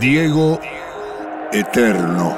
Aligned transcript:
Diego 0.00 0.60
Eterno. 1.52 2.36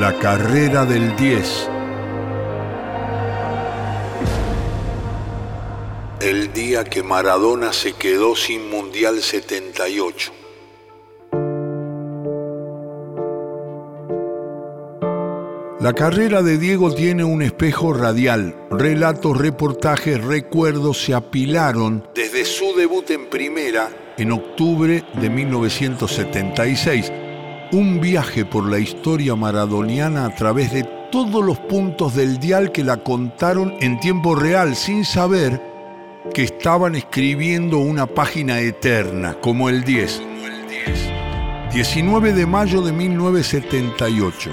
La 0.00 0.18
carrera 0.18 0.84
del 0.84 1.14
10. 1.14 1.70
El 6.22 6.52
día 6.52 6.82
que 6.82 7.04
Maradona 7.04 7.72
se 7.72 7.92
quedó 7.92 8.34
sin 8.34 8.68
Mundial 8.68 9.22
78. 9.22 10.32
La 15.78 15.92
carrera 15.92 16.42
de 16.42 16.58
Diego 16.58 16.92
tiene 16.92 17.22
un 17.22 17.42
espejo 17.42 17.92
radial. 17.92 18.56
Relatos, 18.72 19.38
reportajes, 19.38 20.24
recuerdos 20.24 21.04
se 21.04 21.14
apilaron 21.14 22.08
desde 22.12 22.44
su 22.44 22.74
debut 22.74 23.08
en 23.10 23.26
primera 23.30 24.03
en 24.18 24.32
octubre 24.32 25.04
de 25.20 25.30
1976. 25.30 27.12
Un 27.72 28.00
viaje 28.00 28.44
por 28.44 28.68
la 28.68 28.78
historia 28.78 29.34
maradoniana 29.34 30.26
a 30.26 30.34
través 30.34 30.72
de 30.72 30.84
todos 31.10 31.44
los 31.44 31.58
puntos 31.58 32.14
del 32.14 32.38
dial 32.38 32.72
que 32.72 32.84
la 32.84 32.98
contaron 32.98 33.74
en 33.80 34.00
tiempo 34.00 34.34
real, 34.34 34.76
sin 34.76 35.04
saber 35.04 35.60
que 36.32 36.44
estaban 36.44 36.94
escribiendo 36.94 37.78
una 37.78 38.06
página 38.06 38.60
eterna, 38.60 39.34
como 39.40 39.68
el 39.68 39.84
10. 39.84 40.22
19 41.72 42.32
de 42.32 42.46
mayo 42.46 42.82
de 42.82 42.92
1978. 42.92 44.50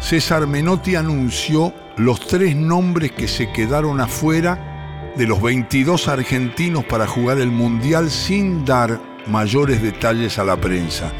César 0.00 0.46
Menotti 0.46 0.96
anunció 0.96 1.72
los 1.96 2.20
tres 2.26 2.54
nombres 2.54 3.12
que 3.12 3.28
se 3.28 3.50
quedaron 3.52 4.00
afuera 4.00 4.75
de 5.16 5.26
los 5.26 5.40
22 5.40 6.08
argentinos 6.08 6.84
para 6.84 7.06
jugar 7.06 7.38
el 7.38 7.50
Mundial 7.50 8.10
sin 8.10 8.64
dar 8.64 9.00
mayores 9.26 9.82
detalles 9.82 10.38
a 10.38 10.44
la 10.44 10.56
prensa. 10.56 11.12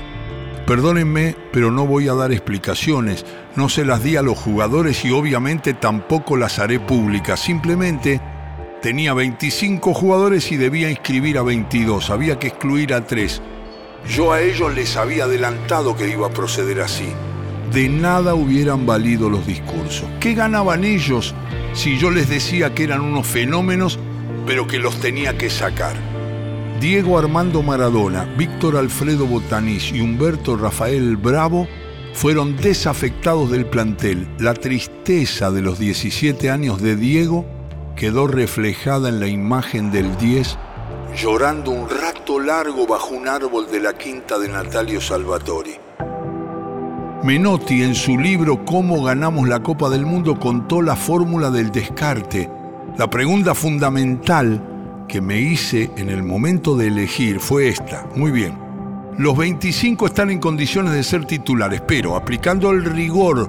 Perdónenme, 0.67 1.37
pero 1.53 1.71
no 1.71 1.87
voy 1.87 2.09
a 2.09 2.15
dar 2.15 2.33
explicaciones, 2.33 3.25
no 3.55 3.69
se 3.69 3.85
las 3.85 4.03
di 4.03 4.17
a 4.17 4.23
los 4.23 4.37
jugadores 4.37 5.05
y 5.05 5.13
obviamente 5.13 5.75
tampoco 5.75 6.37
las 6.37 6.59
haré 6.59 6.81
públicas, 6.81 7.41
simplemente 7.41 8.21
tenía 8.83 9.15
25 9.15 9.95
jugadores 9.95 10.51
y 10.53 10.57
debía 10.57 10.91
inscribir 10.91 11.39
a 11.39 11.43
22, 11.43 12.11
había 12.11 12.39
que 12.39 12.49
excluir 12.49 12.93
a 12.95 13.07
3. 13.07 13.41
Yo 14.09 14.33
a 14.33 14.41
ellos 14.41 14.75
les 14.75 14.97
había 14.97 15.25
adelantado 15.25 15.97
que 15.97 16.09
iba 16.09 16.27
a 16.27 16.31
proceder 16.31 16.81
así. 16.81 17.09
De 17.73 17.89
nada 17.89 18.35
hubieran 18.35 18.87
valido 18.87 19.29
los 19.29 19.47
discursos. 19.47 20.09
¿Qué 20.21 20.35
ganaban 20.35 20.85
ellos 20.85 21.35
si 21.77 21.97
yo 21.99 22.11
les 22.11 22.29
decía 22.29 22.75
que 22.75 22.83
eran 22.83 23.03
unos 23.03 23.27
fenómenos, 23.27 24.01
pero 24.47 24.67
que 24.67 24.79
los 24.79 24.97
tenía 24.97 25.39
que 25.39 25.51
sacar. 25.51 25.95
Diego 26.81 27.19
Armando 27.19 27.63
Maradona, 27.63 28.25
Víctor 28.37 28.77
Alfredo 28.77 29.27
Botanís 29.27 29.93
y 29.93 30.01
Humberto 30.01 30.57
Rafael 30.57 31.17
Bravo 31.17 31.69
fueron 32.13 32.57
desafectados 32.57 33.51
del 33.51 33.67
plantel. 33.67 34.27
La 34.39 34.55
tristeza 34.55 35.53
de 35.53 35.63
los 35.63 35.79
17 35.79 36.51
años 36.51 36.83
de 36.83 36.97
Diego 36.97 37.47
quedó 37.95 38.27
reflejada 38.27 39.09
en 39.09 39.21
la 39.21 39.29
imagen 39.29 39.93
del 39.93 40.17
10 40.17 40.59
llorando 41.17 41.71
un 41.71 41.89
rato 41.89 42.39
largo 42.39 42.87
bajo 42.87 43.15
un 43.15 43.27
árbol 43.27 43.71
de 43.71 43.81
la 43.81 43.95
quinta 43.95 44.39
de 44.39 44.49
Natalio 44.49 45.01
Salvatori. 45.01 45.75
Menotti 47.27 47.83
en 47.83 47.97
su 47.97 48.17
libro 48.17 48.65
Cómo 48.65 49.03
ganamos 49.03 49.49
la 49.49 49.61
Copa 49.61 49.91
del 49.91 50.07
Mundo 50.07 50.39
contó 50.39 50.81
la 50.81 50.95
fórmula 50.95 51.51
del 51.51 51.73
descarte. 51.73 52.49
La 52.97 53.11
pregunta 53.11 53.53
fundamental 53.53 55.05
que 55.09 55.21
me 55.21 55.41
hice 55.41 55.91
en 55.97 56.09
el 56.09 56.23
momento 56.23 56.77
de 56.77 56.87
elegir 56.87 57.41
fue 57.41 57.67
esta. 57.67 58.07
Muy 58.15 58.31
bien. 58.31 58.57
Los 59.19 59.37
25 59.37 60.07
están 60.07 60.31
en 60.31 60.39
condiciones 60.39 60.93
de 60.93 61.03
ser 61.03 61.25
titulares, 61.25 61.81
pero 61.81 62.15
aplicando 62.15 62.71
el 62.71 62.85
rigor 62.85 63.49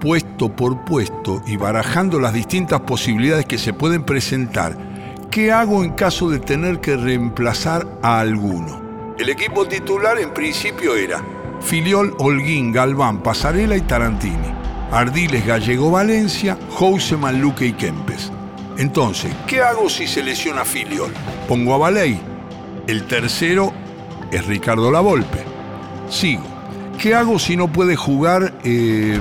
puesto 0.00 0.48
por 0.56 0.86
puesto 0.86 1.42
y 1.46 1.58
barajando 1.58 2.18
las 2.18 2.32
distintas 2.32 2.80
posibilidades 2.80 3.44
que 3.44 3.58
se 3.58 3.74
pueden 3.74 4.02
presentar, 4.02 4.78
¿qué 5.30 5.52
hago 5.52 5.84
en 5.84 5.90
caso 5.90 6.30
de 6.30 6.38
tener 6.38 6.80
que 6.80 6.96
reemplazar 6.96 7.86
a 8.00 8.18
alguno? 8.18 8.80
El 9.18 9.28
equipo 9.28 9.66
titular 9.66 10.18
en 10.18 10.32
principio 10.32 10.96
era 10.96 11.22
Filiol, 11.60 12.14
Holguín, 12.18 12.72
Galván, 12.72 13.22
Pasarela 13.22 13.76
y 13.76 13.82
Tarantini. 13.82 14.52
Ardiles, 14.90 15.46
Gallego, 15.46 15.90
Valencia, 15.90 16.58
Houseman, 16.78 17.40
Luque 17.40 17.66
y 17.66 17.72
Kempes. 17.72 18.32
Entonces, 18.76 19.32
¿qué 19.46 19.60
hago 19.60 19.88
si 19.88 20.06
se 20.06 20.22
lesiona 20.22 20.64
Filiol? 20.64 21.12
Pongo 21.46 21.74
a 21.74 21.78
Valey. 21.78 22.18
El 22.86 23.04
tercero 23.04 23.72
es 24.32 24.46
Ricardo 24.46 24.90
Lavolpe. 24.90 25.44
Sigo. 26.08 26.42
¿Qué 26.98 27.14
hago 27.14 27.38
si 27.38 27.56
no 27.56 27.68
puede 27.68 27.94
jugar 27.96 28.54
eh, 28.64 29.18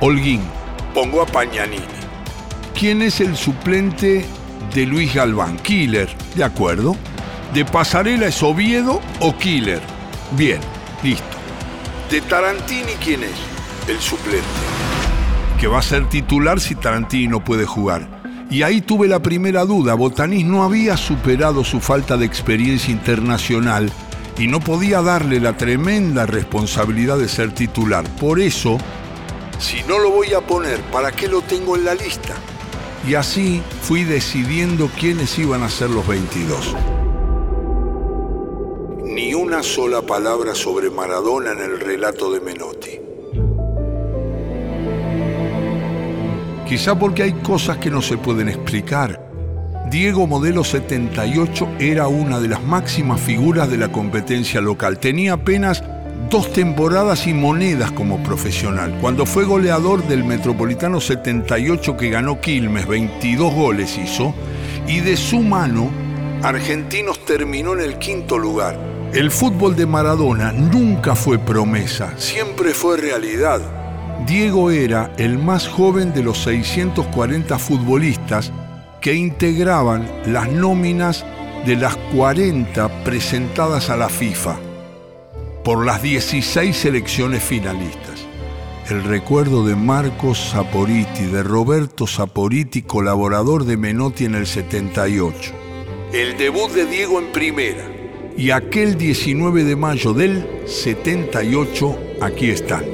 Holguín? 0.00 0.42
Pongo 0.92 1.22
a 1.22 1.26
Pañanini. 1.26 1.84
¿Quién 2.78 3.00
es 3.00 3.20
el 3.20 3.36
suplente 3.36 4.24
de 4.74 4.86
Luis 4.86 5.14
Galván? 5.14 5.56
Killer, 5.58 6.08
de 6.34 6.44
acuerdo. 6.44 6.96
¿De 7.54 7.64
Pasarela 7.64 8.26
es 8.26 8.42
Oviedo 8.42 9.00
o 9.20 9.36
Killer? 9.36 9.80
Bien, 10.32 10.60
listo. 11.02 11.35
¿De 12.10 12.20
Tarantini 12.20 12.92
quién 13.02 13.24
es? 13.24 13.34
El 13.88 13.98
suplente. 13.98 14.46
Que 15.60 15.66
va 15.66 15.80
a 15.80 15.82
ser 15.82 16.08
titular 16.08 16.60
si 16.60 16.76
Tarantini 16.76 17.26
no 17.26 17.42
puede 17.42 17.64
jugar. 17.66 18.06
Y 18.48 18.62
ahí 18.62 18.80
tuve 18.80 19.08
la 19.08 19.20
primera 19.20 19.64
duda. 19.64 19.94
Botanís 19.94 20.46
no 20.46 20.62
había 20.62 20.96
superado 20.96 21.64
su 21.64 21.80
falta 21.80 22.16
de 22.16 22.24
experiencia 22.24 22.92
internacional 22.92 23.90
y 24.38 24.46
no 24.46 24.60
podía 24.60 25.02
darle 25.02 25.40
la 25.40 25.56
tremenda 25.56 26.26
responsabilidad 26.26 27.18
de 27.18 27.28
ser 27.28 27.52
titular. 27.52 28.04
Por 28.20 28.38
eso, 28.38 28.78
si 29.58 29.82
no 29.88 29.98
lo 29.98 30.12
voy 30.12 30.32
a 30.32 30.40
poner, 30.40 30.80
¿para 30.92 31.10
qué 31.10 31.26
lo 31.26 31.42
tengo 31.42 31.74
en 31.74 31.84
la 31.84 31.96
lista? 31.96 32.34
Y 33.08 33.14
así 33.14 33.62
fui 33.82 34.04
decidiendo 34.04 34.88
quiénes 34.96 35.36
iban 35.40 35.64
a 35.64 35.68
ser 35.68 35.90
los 35.90 36.06
22 36.06 36.76
ni 36.76 36.95
una 39.46 39.62
sola 39.62 40.02
palabra 40.02 40.56
sobre 40.56 40.90
Maradona 40.90 41.52
en 41.52 41.60
el 41.60 41.78
relato 41.78 42.32
de 42.32 42.40
Menotti. 42.40 43.00
Quizá 46.66 46.98
porque 46.98 47.22
hay 47.22 47.32
cosas 47.34 47.76
que 47.76 47.88
no 47.88 48.02
se 48.02 48.18
pueden 48.18 48.48
explicar. 48.48 49.30
Diego 49.88 50.26
Modelo 50.26 50.64
78 50.64 51.76
era 51.78 52.08
una 52.08 52.40
de 52.40 52.48
las 52.48 52.60
máximas 52.64 53.20
figuras 53.20 53.70
de 53.70 53.76
la 53.76 53.92
competencia 53.92 54.60
local. 54.60 54.98
Tenía 54.98 55.34
apenas 55.34 55.80
dos 56.28 56.52
temporadas 56.52 57.28
y 57.28 57.32
monedas 57.32 57.92
como 57.92 58.20
profesional. 58.24 58.98
Cuando 59.00 59.26
fue 59.26 59.44
goleador 59.44 60.02
del 60.08 60.24
Metropolitano 60.24 61.00
78 61.00 61.96
que 61.96 62.10
ganó 62.10 62.40
Quilmes, 62.40 62.88
22 62.88 63.54
goles 63.54 63.96
hizo, 63.96 64.34
y 64.88 64.98
de 64.98 65.16
su 65.16 65.38
mano, 65.38 65.88
Argentinos 66.42 67.24
terminó 67.24 67.74
en 67.74 67.80
el 67.82 67.98
quinto 67.98 68.38
lugar. 68.38 68.95
El 69.16 69.30
fútbol 69.30 69.74
de 69.76 69.86
Maradona 69.86 70.52
nunca 70.52 71.14
fue 71.14 71.38
promesa, 71.38 72.12
siempre 72.18 72.74
fue 72.74 72.98
realidad. 72.98 73.62
Diego 74.26 74.70
era 74.70 75.10
el 75.16 75.38
más 75.38 75.68
joven 75.68 76.12
de 76.12 76.22
los 76.22 76.42
640 76.42 77.58
futbolistas 77.58 78.52
que 79.00 79.14
integraban 79.14 80.06
las 80.26 80.52
nóminas 80.52 81.24
de 81.64 81.76
las 81.76 81.96
40 82.14 83.04
presentadas 83.04 83.88
a 83.88 83.96
la 83.96 84.10
FIFA 84.10 84.58
por 85.64 85.86
las 85.86 86.02
16 86.02 86.76
selecciones 86.76 87.42
finalistas. 87.42 88.26
El 88.90 89.02
recuerdo 89.02 89.66
de 89.66 89.76
Marcos 89.76 90.50
Saporiti, 90.50 91.24
de 91.24 91.42
Roberto 91.42 92.06
Saporiti, 92.06 92.82
colaborador 92.82 93.64
de 93.64 93.78
Menotti 93.78 94.26
en 94.26 94.34
el 94.34 94.46
78. 94.46 95.54
El 96.12 96.36
debut 96.36 96.70
de 96.70 96.84
Diego 96.84 97.18
en 97.18 97.32
primera 97.32 97.95
y 98.36 98.50
aquel 98.50 98.96
19 98.98 99.64
de 99.64 99.76
mayo 99.76 100.12
del 100.12 100.44
78, 100.66 101.96
aquí 102.20 102.50
están. 102.50 102.84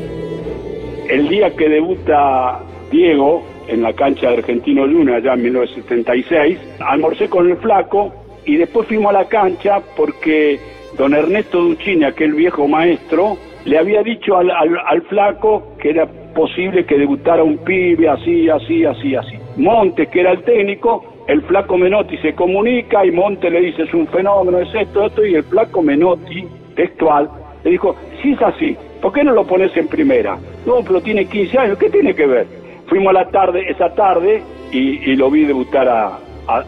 El 1.09 1.29
día 1.29 1.51
que 1.57 1.69
debuta 1.69 2.61
Diego 2.91 3.43
en 3.69 3.83
la 3.83 3.93
cancha 3.93 4.29
de 4.29 4.39
Argentino 4.39 4.87
Luna, 4.87 5.19
ya 5.19 5.35
en 5.35 5.43
1976, 5.43 6.59
almorcé 6.81 7.29
con 7.29 7.51
el 7.51 7.57
flaco 7.57 8.13
y 8.45 8.57
después 8.57 8.87
fuimos 8.87 9.11
a 9.11 9.19
la 9.21 9.29
cancha 9.29 9.81
porque 9.97 10.59
don 10.97 11.15
Ernesto 11.15 11.61
Duchini, 11.61 12.05
aquel 12.05 12.35
viejo 12.35 12.69
maestro, 12.69 13.37
le 13.65 13.79
había 13.79 14.03
dicho 14.03 14.37
al, 14.37 14.51
al 14.51 15.03
flaco 15.03 15.77
que 15.81 15.91
era 15.91 16.07
posible 16.35 16.85
que 16.85 16.99
debutara 16.99 17.43
un 17.43 17.59
pibe 17.59 18.09
así, 18.09 18.49
así, 18.49 18.85
así, 18.85 19.15
así. 19.15 19.37
Montes, 19.57 20.09
que 20.09 20.21
era 20.21 20.33
el 20.33 20.43
técnico, 20.43 21.12
el 21.29 21.43
flaco 21.43 21.79
Menotti 21.79 22.17
se 22.19 22.35
comunica 22.35 23.05
y 23.07 23.11
Monte 23.11 23.51
le 23.51 23.61
dice 23.61 23.83
es 23.83 23.95
un 23.95 24.07
fenómeno, 24.09 24.59
es 24.59 24.75
esto, 24.75 25.07
esto, 25.07 25.25
y 25.25 25.35
el 25.35 25.45
flaco 25.45 25.83
Menotti, 25.83 26.47
textual, 26.75 27.31
le 27.65 27.71
dijo, 27.71 27.95
si 28.21 28.33
es 28.33 28.43
así, 28.43 28.77
¿por 29.01 29.13
qué 29.13 29.23
no 29.23 29.33
lo 29.33 29.45
pones 29.47 29.77
en 29.77 29.89
primera? 29.89 30.37
No, 30.67 30.81
pero 30.87 31.01
tiene 31.01 31.27
15 31.27 31.59
años, 31.59 31.79
¿qué 31.79 31.91
tiene 31.91 32.15
que 32.15 32.27
ver? 32.27 32.47
Fuimos 32.87 33.11
a 33.11 33.25
la 33.25 33.29
tarde, 33.29 33.71
esa 33.71 33.95
tarde, 33.95 34.43
y, 34.73 35.15
lo 35.17 35.31
vi 35.31 35.45
debutar 35.45 35.89
a, 35.89 36.19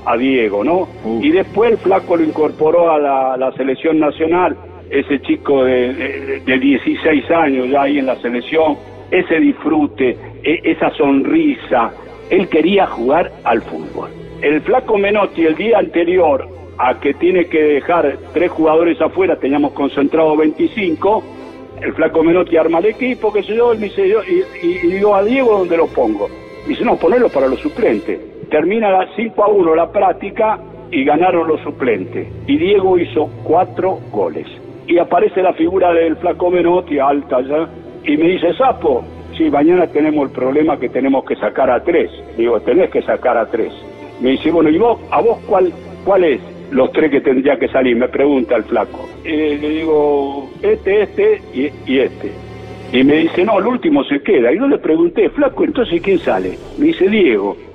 a, 0.04 0.16
Diego, 0.16 0.62
¿no? 0.62 0.88
Y 1.22 1.30
después 1.30 1.72
el 1.72 1.78
flaco 1.78 2.16
lo 2.16 2.22
incorporó 2.22 2.90
a 2.92 2.98
la, 3.36 3.52
selección 3.56 3.98
nacional 3.98 4.56
ese 4.90 5.20
chico 5.22 5.64
de, 5.64 6.42
16 6.44 7.30
años 7.30 7.70
ya 7.70 7.82
ahí 7.82 7.98
en 7.98 8.06
la 8.06 8.16
selección, 8.16 8.76
ese 9.10 9.40
disfrute, 9.40 10.16
e, 10.42 10.60
esa 10.64 10.90
sonrisa. 10.90 11.92
Él 12.30 12.48
quería 12.48 12.86
jugar 12.86 13.32
al 13.44 13.62
fútbol. 13.62 14.23
El 14.44 14.60
flaco 14.60 14.98
Menotti 14.98 15.46
el 15.46 15.54
día 15.54 15.78
anterior 15.78 16.46
a 16.76 17.00
que 17.00 17.14
tiene 17.14 17.46
que 17.46 17.62
dejar 17.62 18.18
tres 18.34 18.50
jugadores 18.50 19.00
afuera, 19.00 19.36
teníamos 19.36 19.72
concentrado 19.72 20.36
25, 20.36 21.22
el 21.80 21.94
flaco 21.94 22.22
Menotti 22.22 22.58
arma 22.58 22.80
el 22.80 22.84
equipo, 22.84 23.32
que 23.32 23.42
se 23.42 23.56
yo, 23.56 23.72
él 23.72 23.78
me 23.78 23.86
dice, 23.86 24.06
y, 24.06 24.66
y, 24.66 24.92
digo 24.92 25.14
a 25.14 25.24
Diego, 25.24 25.60
¿dónde 25.60 25.78
lo 25.78 25.86
pongo? 25.86 26.28
dice, 26.68 26.84
no, 26.84 26.96
ponerlo 26.96 27.30
para 27.30 27.48
los 27.48 27.58
suplentes. 27.60 28.20
Termina 28.50 28.90
la 28.90 29.08
5 29.16 29.44
a 29.44 29.48
1 29.48 29.74
la 29.74 29.90
práctica 29.90 30.58
y 30.90 31.06
ganaron 31.06 31.48
los 31.48 31.62
suplentes. 31.62 32.28
Y 32.46 32.58
Diego 32.58 32.98
hizo 32.98 33.30
cuatro 33.44 33.98
goles. 34.10 34.46
Y 34.86 34.98
aparece 34.98 35.40
la 35.40 35.54
figura 35.54 35.90
del 35.94 36.16
flaco 36.16 36.50
Menotti, 36.50 36.98
alta 36.98 37.40
ya, 37.40 37.66
y 38.04 38.18
me 38.18 38.28
dice, 38.28 38.52
Sapo, 38.58 39.04
sí, 39.38 39.48
mañana 39.48 39.86
tenemos 39.86 40.28
el 40.28 40.34
problema 40.34 40.78
que 40.78 40.90
tenemos 40.90 41.24
que 41.24 41.34
sacar 41.36 41.70
a 41.70 41.82
tres. 41.82 42.10
Digo, 42.36 42.60
tenés 42.60 42.90
que 42.90 43.00
sacar 43.00 43.38
a 43.38 43.46
tres. 43.46 43.72
Me 44.20 44.30
dice, 44.30 44.50
bueno, 44.50 44.70
¿y 44.70 44.78
vos, 44.78 45.00
a 45.10 45.20
vos 45.20 45.38
cuál, 45.46 45.72
cuál 46.04 46.24
es? 46.24 46.40
Los 46.70 46.90
tres 46.92 47.10
que 47.10 47.20
tendría 47.20 47.58
que 47.58 47.68
salir, 47.68 47.96
me 47.96 48.08
pregunta 48.08 48.56
el 48.56 48.64
flaco. 48.64 49.08
le 49.24 49.56
digo, 49.58 50.50
este, 50.62 51.02
este 51.02 51.42
y, 51.52 51.98
este. 51.98 52.32
Y 52.92 53.04
me 53.04 53.16
dice, 53.16 53.44
no, 53.44 53.58
el 53.58 53.66
último 53.66 54.04
se 54.04 54.20
queda. 54.22 54.52
Y 54.52 54.58
yo 54.58 54.66
le 54.66 54.78
pregunté, 54.78 55.28
flaco, 55.30 55.64
entonces 55.64 56.00
¿quién 56.00 56.18
sale? 56.18 56.58
Me 56.78 56.86
dice, 56.86 57.08
Diego. 57.08 57.56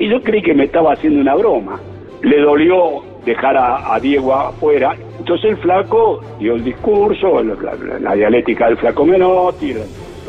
Y 0.00 0.08
yo 0.08 0.20
creí 0.20 0.42
que 0.42 0.52
me 0.52 0.64
estaba 0.64 0.94
haciendo 0.94 1.20
una 1.20 1.36
broma. 1.36 1.80
Le 2.22 2.40
dolió 2.40 3.04
dejar 3.26 3.56
a, 3.56 3.98
Diego 4.00 4.32
afuera. 4.32 4.96
Entonces 5.18 5.50
el 5.50 5.56
flaco 5.58 6.20
dio 6.38 6.54
el 6.54 6.64
discurso, 6.64 7.42
la, 7.42 8.14
dialéctica 8.14 8.66
del 8.66 8.76
flaco 8.78 9.04
Menotti, 9.04 9.74
los 9.74 9.86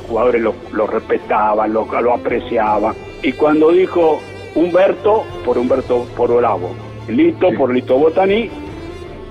jugadores 0.07 0.41
lo, 0.41 0.87
respetaban, 0.87 1.71
lo, 1.71 1.87
lo, 2.01 2.13
apreciaban. 2.13 2.93
Y 3.23 3.31
cuando 3.33 3.71
dijo 3.71 4.19
Humberto, 4.57 5.23
por 5.45 5.55
Humberto 5.59 6.07
por 6.17 6.31
Olavo, 6.31 6.71
Lito 7.07 7.51
por 7.55 7.71
Lito 7.71 7.95
Botaní, 7.95 8.49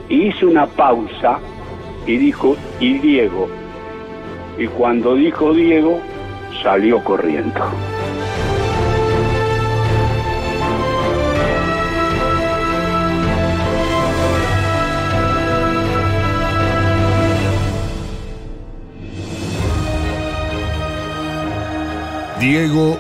hizo 0.09 0.47
una 0.47 0.69
pausa 0.69 1.41
y 2.07 2.17
dijo, 2.17 2.57
y 2.79 2.99
Diego. 2.99 3.49
Y 4.57 4.69
cuando 4.69 5.17
dijo 5.17 5.53
Diego, 5.53 5.99
salió 6.63 7.03
corriendo. 7.03 7.61
Diego 22.39 22.97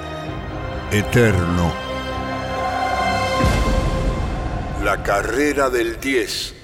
Eterno. 0.90 1.86
La 4.87 5.03
carrera 5.03 5.69
del 5.69 5.99
10. 5.99 6.56